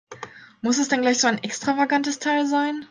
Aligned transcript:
Muss 0.63 0.79
es 0.79 0.89
denn 0.89 1.01
gleich 1.03 1.19
so 1.19 1.27
ein 1.27 1.43
extravagantes 1.43 2.17
Teil 2.17 2.47
sein? 2.47 2.79